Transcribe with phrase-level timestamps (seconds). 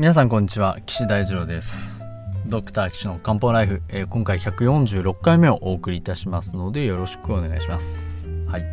[0.00, 0.78] 皆さんこんにちは。
[0.86, 2.02] 岸大二郎です。
[2.46, 8.26] ドクター岸の漢方ライフ、えー、今回146回目をお送りいたしますのでよろしくお願いします。
[8.46, 8.64] はい。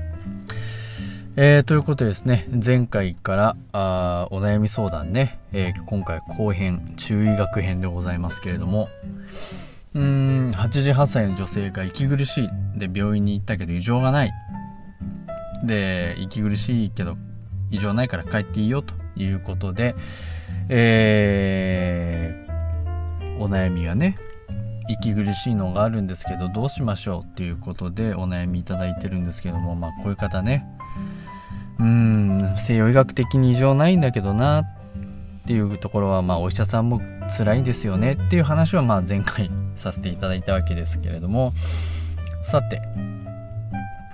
[1.35, 8.87] えー、ということでですね前回からあお悩み相談ね、えー、今回後編中医学編でございますけれども
[9.95, 12.49] うーん88歳の女性が息苦しい。
[12.77, 14.31] で病院に行ったけど異常がない。
[15.61, 17.17] で息苦しいけど
[17.69, 19.93] 異常ないから帰っていいよということで、
[20.69, 24.17] えー、お悩みがね
[24.89, 30.65] 息苦しいのがあるんですけどどうしましょうっていうことでお悩みいただいてるんですけどもまあこういう方ね。
[31.79, 34.65] うん西洋医学的に異常ないんだけどなっ
[35.45, 36.99] ていうところはまあお医者さんも
[37.37, 41.53] 辛いんですよねっていう話はまあ前回させていただいたわけですけれども。
[42.43, 42.81] さて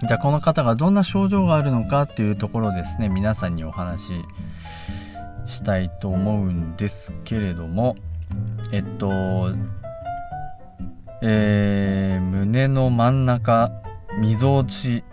[0.07, 3.07] じゃあこの方がどんな症状があるのかっていうところですね。
[3.07, 4.13] 皆さんにお話し
[5.45, 7.95] したいと思うんですけれども
[8.71, 9.49] えっと
[11.21, 13.71] えー、胸の真ん中
[14.19, 15.03] みぞおち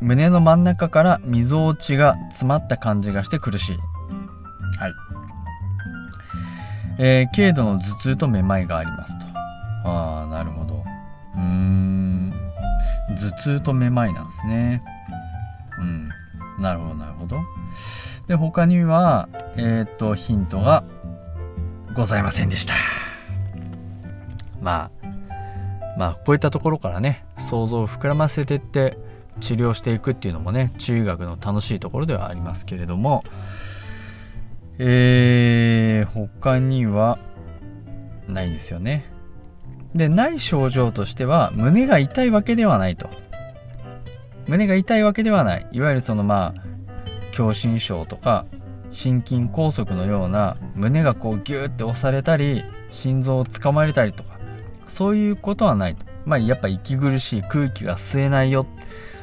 [0.00, 3.76] 胸の真ん中からみぞおちが詰まった感じがして苦しい。
[4.78, 4.92] はい。
[6.98, 9.24] えー、軽度の頭痛とめまいがありますと。
[9.88, 10.84] ああなるほど。
[11.36, 12.34] うーん。
[13.16, 14.82] 頭痛とめまいなんですね。
[15.78, 16.10] うん
[16.58, 17.40] なるほどなるほど。
[18.26, 20.84] で他にはえっ、とヒントが
[21.94, 22.74] ございませんでした。
[24.60, 25.06] まあ
[25.98, 28.98] まあこういったところからね想像を膨らませてって
[29.40, 33.24] 治療していくっていうのもね中学の楽しいところではありますけれども。
[34.78, 37.18] えー、他には
[38.26, 39.04] ないんですよね。
[39.94, 43.08] でない症状としては胸が痛いわけではないと。
[44.46, 45.66] 胸が痛いわけではない。
[45.72, 46.62] いわゆるそのまあ
[47.32, 48.46] 狭心症とか
[48.90, 54.38] 心筋梗塞のような胸がこうギューって押されたり心臓をつかまれたりとか
[54.86, 56.04] そういうことはないと。
[56.24, 58.66] まあやっぱ息苦しい空気が吸えないよ。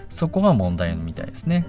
[0.10, 1.66] そこが問題みたいですね。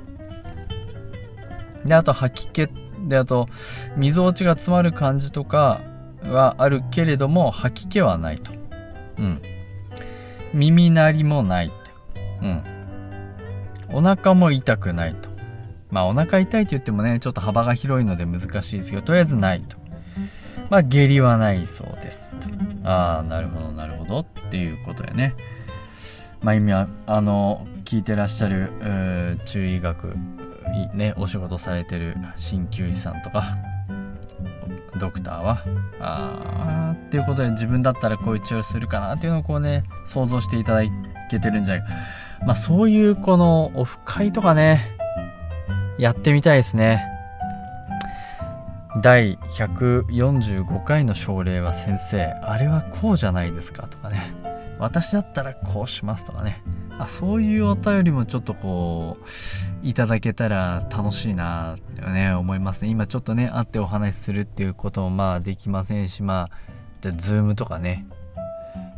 [1.84, 2.68] であと吐き気。
[3.08, 3.48] であと
[3.96, 5.80] みぞおちが詰まる感じとか
[6.24, 8.52] はあるけれども吐き気はないと。
[9.18, 9.42] うん。
[10.54, 11.74] 耳鳴りもないと。
[12.42, 12.71] うん。
[13.92, 15.30] お腹も痛くないと。
[15.90, 19.76] まあお腹痛いと言ってもねちょっと幅が広いので難しいですけどとりあえずないと。
[20.70, 22.48] まあ下痢はないそうですと。
[22.84, 24.20] ああなるほどなるほど。
[24.20, 25.34] っていうことやね。
[26.40, 28.70] まあ今あの聞いてらっしゃる
[29.44, 30.16] 中医学
[30.94, 33.56] ねお仕事されてる鍼灸師さんとか
[34.98, 35.62] ドクターは
[36.00, 40.82] ああっていうことで自分だったらこういう治療するかなっていうのをこうね想像していただ
[41.30, 41.92] けてるんじゃないか。
[42.46, 44.96] まあそういうこのオフ会とかね
[45.98, 47.08] やってみたいですね。
[49.00, 54.34] 第145回の症例は先生あれはこうじゃないですかとかね。
[54.78, 56.62] 私だったらこうしますとかね。
[56.98, 62.90] あそういうお便りもちょっとこういただけたら楽しいなってね思いますね。
[62.90, 66.50] 今ちょっとね会ってお話しするっていうこともまあできませんしまあ
[67.00, 68.06] じゃあ Zoom とかね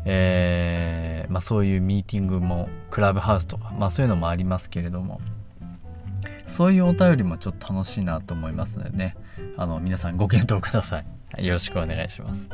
[0.05, 5.21] えー、まあそういうミーティングもクラブハウスとかまあそういうのもありますけれども
[6.47, 9.17] そういうお便りもちょっと楽しいなと思いますのでね。
[9.57, 11.03] あの皆さんご検討くださ
[11.39, 11.47] い。
[11.47, 12.51] よろしくお願いします。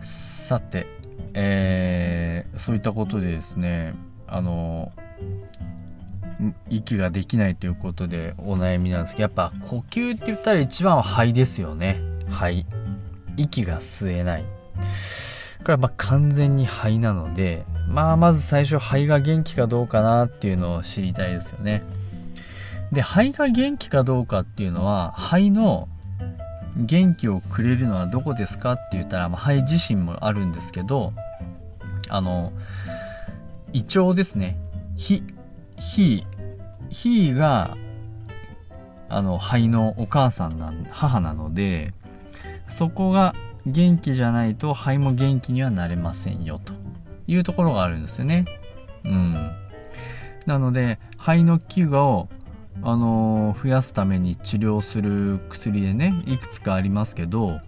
[0.00, 0.86] さて
[1.34, 3.94] えー、そういったことでですね
[4.26, 4.92] あの
[6.70, 12.00] 息ができないということでお悩みなんですけどやっぱ呼吸って言ったら一番は肺ですよね。
[12.28, 12.66] 肺
[13.36, 14.44] 息が吸えない
[15.64, 21.82] これはま完全に肺なのでまあまず最初肺が元気かどうかなっていうのを知りたいですよね。
[22.92, 25.88] で肺が元気かどうかっていうのは肺の
[26.76, 31.12] 元気をくれるのはどこですかって言ったら、まあ、肺自身もあるんですけど
[32.08, 32.52] あの
[33.72, 34.58] 胃腸ですね。
[34.96, 35.22] 火
[35.78, 36.26] 火
[36.90, 37.76] 火が
[39.08, 41.94] あの肺のお母さんなん母なので
[42.66, 43.34] そこが
[43.66, 46.74] 元気じゃないと肺も元気にはなれませんよと
[47.26, 48.44] いうところがあるんですよね。
[49.04, 49.34] うん。
[50.46, 52.28] なので肺の器具を
[52.82, 57.60] あの増やすために治療する薬でねいくつかありますけど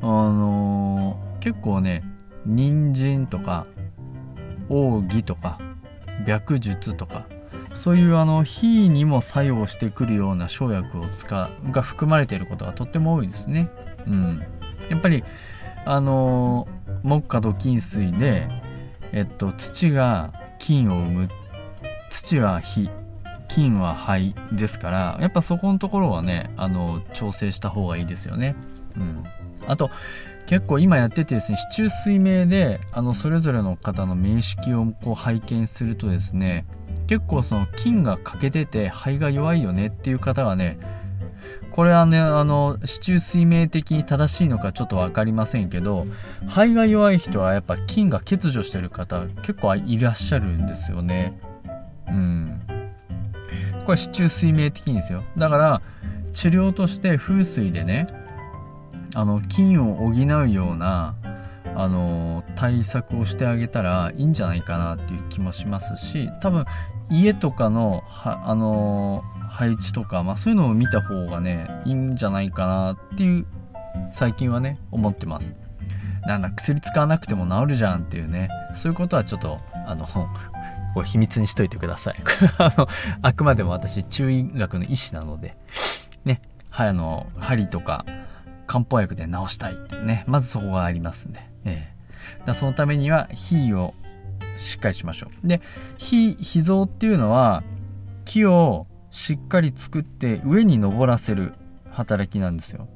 [0.00, 2.02] あの結構ね
[2.44, 3.66] 人参とか
[4.68, 5.58] 奥義とか
[6.26, 7.26] 白術とか
[7.74, 13.70] そういうあの火にも作用してくるような生薬を使うが含まれていることがとっても多いですね。
[14.06, 14.40] うん、
[14.90, 15.24] やっぱり
[15.84, 16.68] あの
[17.02, 18.48] 木下土金水で、
[19.12, 21.28] えっと、土が金を生む
[22.10, 22.90] 土は火
[23.48, 28.54] 金は肺ですからやっぱそこのところはねあの調整した方がいいですよね。
[28.96, 29.24] うん、
[29.66, 29.90] あと
[30.46, 36.64] 結構今やっててですね市中水明であのそれぞれの方の面識をこう拝見するとですね
[37.06, 40.78] 結構その菌が欠けてて肺が弱いよねっていう方がね
[41.70, 46.06] これはねあの市中水明的に正しいのかちょっと分かりませんけど
[46.46, 51.38] 肺が弱い人はやっぱ菌が欠如してる方結構いらっしゃるんですよね。
[52.08, 52.60] うん。
[53.84, 55.24] これ市中水明的にですよ。
[55.36, 55.82] だから
[56.32, 58.06] 治療として風水でね
[59.14, 61.14] あの菌を補うような
[61.74, 66.64] あの対策をしてあげたらいいんじゃないかなっていう気もしますし多分
[67.12, 73.46] 家とかのはあの配置とか、まあ、そういうのを見た方がねいいんじゃないかなっていう
[74.10, 75.54] 最近はね思ってます。
[76.26, 78.48] なんだ薬使わなくても治るじゃんっていうね。
[78.72, 80.06] そういうことはちょっとあの
[80.94, 82.14] こう秘密にしといてください。
[82.58, 82.88] あの
[83.20, 85.54] あくまでも私中医学の医師なので
[86.24, 88.06] ねはあの針とか
[88.66, 90.24] 漢方薬で治したいってね。
[90.26, 91.92] まずそこがありますんで、え
[92.40, 93.92] え、だそのためには火を
[94.56, 95.46] しっかりしましょう。
[95.46, 95.60] で
[95.98, 97.62] 火脾臓っていうのは
[98.24, 101.54] 木をしっかり作って上に登らせる
[101.90, 102.88] 働きなんですよ。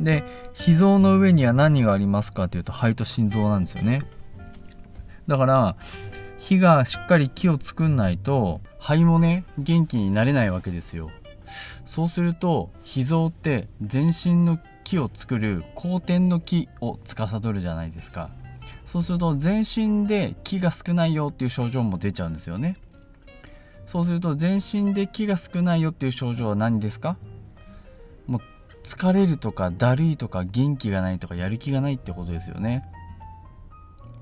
[0.00, 0.24] で
[0.54, 4.02] 脾臓の上には何がありますかというと肺と心臓なんですよね。
[5.26, 5.76] だから
[6.38, 11.10] 火がしっかり木を作んないと肺もね元気になれないわけですよ。
[11.84, 18.30] そうすると脾臓って全身の木を作る後天の木を司るじゃないですか。
[18.88, 22.78] そうすると全身で木が少ないよっていう症状も出ちゃうんですよね。
[23.84, 27.18] そうすると全身で木が少ないよっていう症状は何ですか？
[28.26, 28.40] もう
[28.84, 32.82] 疲れるとかだるいとか元気がないとかやる気がないってことですよね。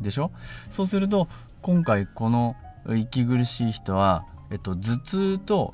[0.00, 0.32] でしょ？
[0.68, 1.28] そうすると
[1.62, 2.56] 今回この
[2.88, 5.72] 息苦しい人は、えっと、頭痛と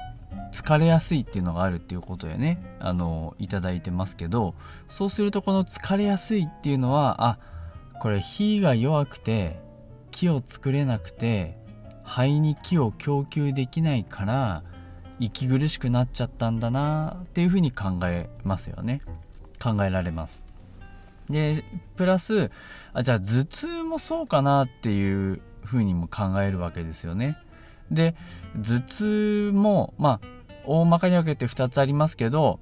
[0.52, 2.62] 疲れやすいっていうのがあるっていうことでね。
[2.78, 4.54] あのいただいてますけど
[4.86, 7.38] そうするとこの疲れやすいっていうのはあ
[8.00, 9.60] これ火が弱くて
[10.10, 11.56] 木を作れなくて
[12.04, 14.62] 肺に木を供給できないから
[15.18, 19.02] 息苦しくなっちゃったんだなっていうふうに考えますよね。
[19.62, 20.44] 考えられます。
[21.30, 21.64] で
[21.96, 22.50] プラス
[22.92, 27.38] あじゃあ頭痛もそうかなっていうふうにも考えるわけですよね。
[27.90, 28.16] で
[28.56, 30.26] 頭痛もまあ
[30.64, 32.60] 大まかに分けて2つありますけど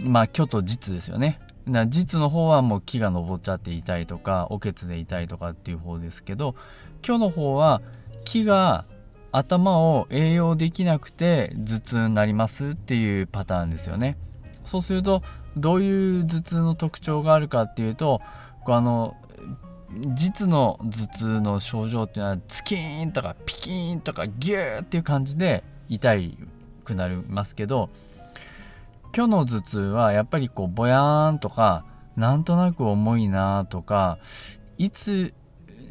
[0.00, 1.38] まあ虚と実ですよね。
[1.68, 6.54] な実の方はもう木が登っちゃって痛いとかおけつで痛いとかっていう方ですけど
[7.02, 7.82] 虚の方は
[8.24, 8.84] 木が
[9.32, 14.16] 頭を栄養できなくて頭痛になりますっていうパターンですよね。
[14.64, 15.22] そうすると
[15.56, 18.20] どういう頭痛の特徴があるかっていうと
[18.66, 19.16] あの
[20.14, 26.14] 実の頭痛の症状っていうのはツキーンとかピキーンとかギューっていう感じで痛
[26.84, 27.88] くなりますけど
[29.14, 31.84] 今日の頭痛はやっぱりこうぼやーんとか
[32.16, 34.18] なんとなく重いなとか
[34.76, 35.34] いつ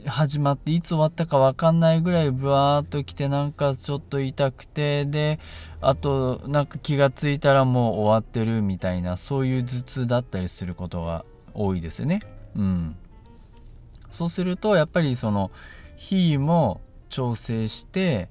[0.06, 5.40] 始まっていつ終わったか分かんないぐらいブワーっと来てなんかちょっと痛くてで
[5.82, 12.22] あとなんか気が付いたらもう終わってるみたいなそういう頭痛だったりすることが多いですよね。
[12.56, 12.96] うん、
[14.10, 15.52] そうするとやっぱりその
[15.96, 18.30] 火も調整して、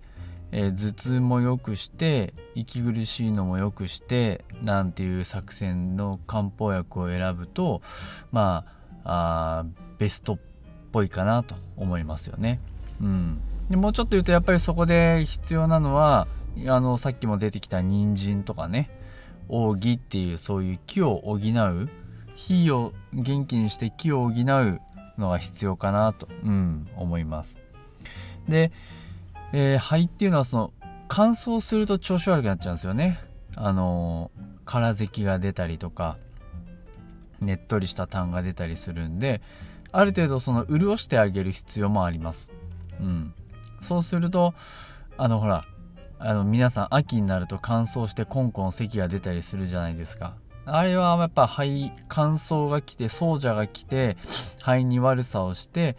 [0.52, 7.82] えー、頭痛も良くして息苦しいのも良くしてなんていう作戦の漢方薬を選ぶと
[8.32, 8.64] ま
[9.04, 9.64] あ
[9.98, 10.38] ベストっ
[10.92, 12.60] ぽいかなと思いますよね。
[13.00, 16.26] うん、でもうちょっと言うとやっぱりそこで必要なのは
[16.66, 18.90] あのさっきも出てきた人参とかね
[19.48, 21.88] 奥義っていうそういう木を補う
[22.34, 24.80] 火を元気にして木を補う
[25.18, 27.60] のが必要かなと、うん、思います。
[28.48, 28.70] で、
[29.52, 30.72] えー、肺っていうのはその
[31.08, 33.20] 乾燥すると調子悪くなっちゃうんですよね。
[33.54, 34.30] あの
[34.64, 36.18] 空咳が出たりとか
[37.40, 39.40] ねっとりした痰が出たりするんで
[39.92, 42.52] ある程度その潤してあげる必要もあります。
[43.00, 43.34] うん、
[43.80, 44.54] そうすると
[45.16, 45.64] あのほら
[46.18, 50.34] あの皆さん秋になると乾燥してコンコン咳が出たりするじゃないですか。
[50.68, 54.16] あれはやっぱ肺乾燥が来て奏者が来て
[54.58, 55.96] 肺に悪さをして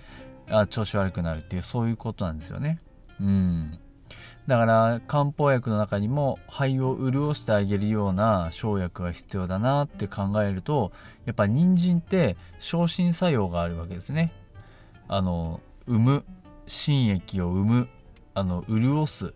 [0.50, 2.80] あ調子悪くなるっていうそういうことなんですよね。
[3.20, 3.72] うん。
[4.48, 10.94] だから漢方薬の中にも肺を潤してあげるような生薬が必要だなって考えると
[11.26, 14.32] やっぱ人参って昇進作用があるわけですね。
[15.10, 16.26] あの生む
[16.66, 17.90] 心液を生む
[18.34, 19.34] あの潤す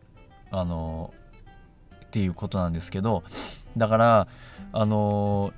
[0.50, 1.14] あの
[2.06, 3.24] っていうことなんですけど
[3.76, 4.28] だから
[4.74, 5.54] あの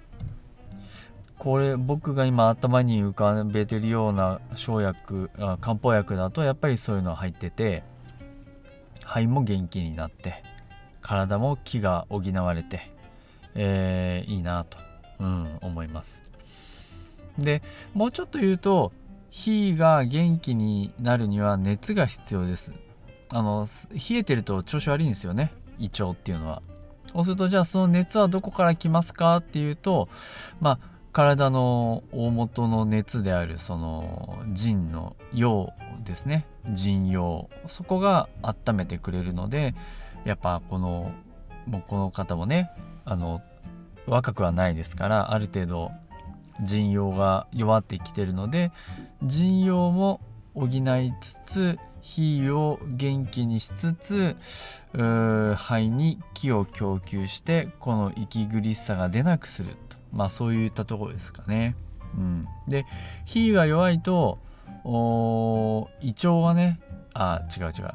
[1.40, 7.84] これ僕が今頭に浮かべてるような生薬漢方薬だとやっぱりそういうのは入ってて
[9.06, 10.44] 肺も元気になって
[11.02, 12.90] 体も気が補われて、
[13.56, 14.78] えー、いいなと、
[15.20, 16.32] うん、思います。
[17.38, 17.62] で
[17.94, 18.92] もうちょっと言うと
[19.30, 22.72] 火が元気になるには熱が必要です
[23.32, 26.62] あの冷えてると調子悪いんですよね胃腸っていうのは
[27.14, 30.08] そうするとじゃあその熱はどこから来ますかっていうと
[30.62, 30.80] まあ
[31.12, 36.46] 体の大元の熱であるその腎の陽ですね。
[36.70, 39.76] 腎陽そこが温めてくれるので
[40.26, 41.12] やっぱこの
[41.66, 42.70] もうこの方もね
[43.06, 43.42] あの
[44.08, 45.92] 若くはないですからある程度
[46.62, 48.72] 腎陽が弱ってきてるので
[49.24, 50.22] 腎陽も
[50.54, 54.36] 補いつつ火を元気にしつつ
[54.92, 59.98] 肺に気を供給してこの息苦しさが出なくすると。
[60.12, 61.76] まあそういったところですかね。
[62.16, 62.86] うん、で
[63.26, 64.38] 火が弱いと
[64.84, 66.80] お胃腸はね
[67.14, 67.92] あ違う違う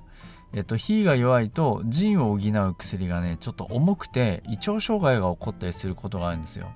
[0.52, 6.70] えっと火が弱いと腎を補う薬がねちょっと重くて胃腸障害が起こったりすることがあるんですよ。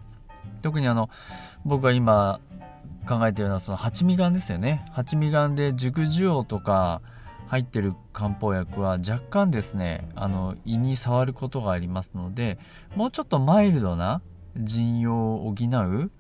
[0.61, 1.11] 特にあの
[1.64, 2.40] 僕が今
[3.09, 4.85] 考えてるのはその八味丸ですよね。
[4.92, 7.00] 八味丸で熟樹葉とか
[7.52, 12.59] 入ってる漢方薬は若干ですねあの胃に触ることがありますので
[12.97, 14.23] もうちょっとマイルドな
[14.56, 16.11] 腎陽を補う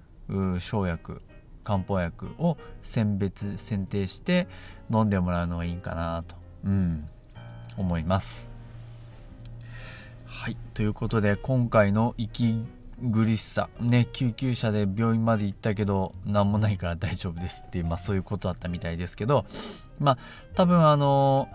[0.60, 1.22] 生薬
[1.64, 4.48] 漢方薬を選別選定して
[4.90, 7.06] 飲んでもらうのがいいかなと、うん、
[7.76, 8.52] 思います。
[10.26, 12.56] はいということで今回の息
[13.12, 19.44] 苦しさね救急車で病院まで行ったけど何もないから大丈夫ですっていう、まあ、そういうことだったみたいですけど
[19.98, 20.18] まあ
[20.54, 21.48] 多分あの